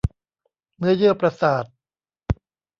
[0.77, 1.65] เนื้อเยื่อประสาท